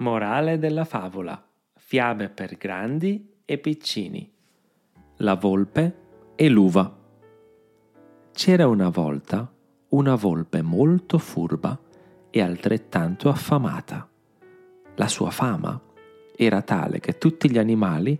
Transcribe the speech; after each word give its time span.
Morale 0.00 0.58
della 0.58 0.86
favola. 0.86 1.42
Fiabe 1.74 2.30
per 2.30 2.56
grandi 2.56 3.34
e 3.44 3.58
piccini. 3.58 4.32
La 5.16 5.34
volpe 5.34 5.96
e 6.36 6.48
l'uva. 6.48 6.98
C'era 8.32 8.66
una 8.66 8.88
volta 8.88 9.52
una 9.88 10.14
volpe 10.14 10.62
molto 10.62 11.18
furba 11.18 11.78
e 12.30 12.40
altrettanto 12.40 13.28
affamata. 13.28 14.08
La 14.94 15.06
sua 15.06 15.30
fama 15.30 15.78
era 16.34 16.62
tale 16.62 16.98
che 16.98 17.18
tutti 17.18 17.50
gli 17.50 17.58
animali 17.58 18.18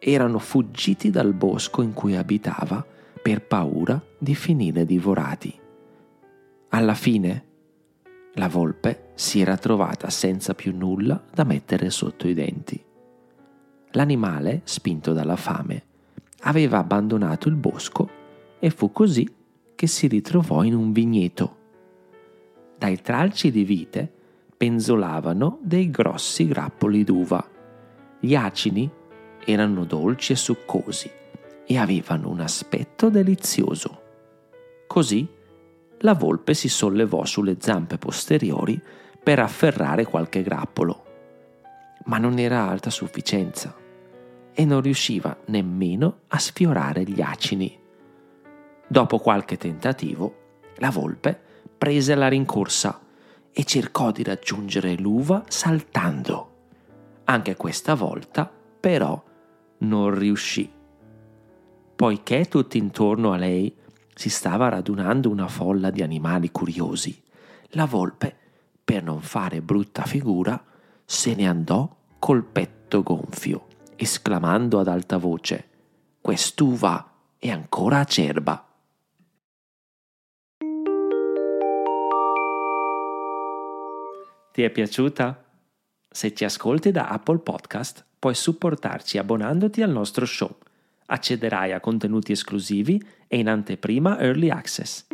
erano 0.00 0.40
fuggiti 0.40 1.10
dal 1.10 1.32
bosco 1.32 1.82
in 1.82 1.92
cui 1.92 2.16
abitava 2.16 2.84
per 3.22 3.46
paura 3.46 4.02
di 4.18 4.34
finire 4.34 4.84
divorati. 4.84 5.56
Alla 6.70 6.94
fine 6.94 7.49
la 8.34 8.48
volpe 8.48 9.10
si 9.14 9.40
era 9.40 9.56
trovata 9.56 10.08
senza 10.08 10.54
più 10.54 10.76
nulla 10.76 11.22
da 11.32 11.44
mettere 11.44 11.90
sotto 11.90 12.28
i 12.28 12.34
denti. 12.34 12.82
L'animale, 13.92 14.60
spinto 14.64 15.12
dalla 15.12 15.36
fame, 15.36 15.84
aveva 16.42 16.78
abbandonato 16.78 17.48
il 17.48 17.56
bosco 17.56 18.08
e 18.58 18.70
fu 18.70 18.92
così 18.92 19.28
che 19.74 19.86
si 19.86 20.06
ritrovò 20.06 20.62
in 20.62 20.74
un 20.74 20.92
vigneto. 20.92 21.56
Dai 22.78 23.00
tralci 23.02 23.50
di 23.50 23.64
vite 23.64 24.10
penzolavano 24.56 25.58
dei 25.62 25.90
grossi 25.90 26.46
grappoli 26.46 27.02
d'uva. 27.02 27.46
Gli 28.20 28.34
acini 28.34 28.88
erano 29.44 29.84
dolci 29.84 30.32
e 30.32 30.36
succosi 30.36 31.10
e 31.66 31.78
avevano 31.78 32.28
un 32.28 32.40
aspetto 32.40 33.10
delizioso. 33.10 34.02
Così 34.86 35.26
la 36.02 36.14
volpe 36.14 36.54
si 36.54 36.68
sollevò 36.68 37.24
sulle 37.24 37.56
zampe 37.58 37.98
posteriori 37.98 38.80
per 39.22 39.38
afferrare 39.38 40.04
qualche 40.04 40.42
grappolo, 40.42 41.04
ma 42.04 42.18
non 42.18 42.38
era 42.38 42.68
alta 42.68 42.88
a 42.88 42.92
sufficienza 42.92 43.74
e 44.52 44.64
non 44.64 44.80
riusciva 44.80 45.36
nemmeno 45.46 46.20
a 46.28 46.38
sfiorare 46.38 47.02
gli 47.04 47.20
acini. 47.20 47.78
Dopo 48.86 49.18
qualche 49.18 49.56
tentativo, 49.56 50.36
la 50.76 50.90
volpe 50.90 51.38
prese 51.76 52.14
la 52.14 52.28
rincorsa 52.28 53.00
e 53.52 53.64
cercò 53.64 54.10
di 54.10 54.22
raggiungere 54.22 54.96
l'uva 54.96 55.44
saltando. 55.48 56.48
Anche 57.24 57.56
questa 57.56 57.94
volta, 57.94 58.50
però, 58.80 59.22
non 59.78 60.14
riuscì. 60.14 60.70
Poiché 61.94 62.46
tutti 62.46 62.78
intorno 62.78 63.32
a 63.32 63.36
lei 63.36 63.74
si 64.20 64.28
stava 64.28 64.68
radunando 64.68 65.30
una 65.30 65.48
folla 65.48 65.88
di 65.88 66.02
animali 66.02 66.50
curiosi. 66.50 67.22
La 67.68 67.86
volpe, 67.86 68.36
per 68.84 69.02
non 69.02 69.22
fare 69.22 69.62
brutta 69.62 70.02
figura, 70.02 70.62
se 71.06 71.34
ne 71.34 71.48
andò 71.48 71.96
col 72.18 72.44
petto 72.44 73.02
gonfio, 73.02 73.68
esclamando 73.96 74.78
ad 74.78 74.88
alta 74.88 75.16
voce 75.16 75.68
Quest'uva 76.20 77.10
è 77.38 77.48
ancora 77.48 78.00
acerba. 78.00 78.68
Ti 84.52 84.62
è 84.62 84.68
piaciuta? 84.68 85.44
Se 86.10 86.34
ci 86.34 86.44
ascolti 86.44 86.90
da 86.90 87.08
Apple 87.08 87.38
Podcast, 87.38 88.04
puoi 88.18 88.34
supportarci 88.34 89.16
abbonandoti 89.16 89.80
al 89.80 89.90
nostro 89.90 90.26
show 90.26 90.54
accederai 91.10 91.72
a 91.72 91.80
contenuti 91.80 92.32
esclusivi 92.32 93.02
e 93.26 93.38
in 93.38 93.48
anteprima 93.48 94.18
Early 94.20 94.48
Access. 94.48 95.09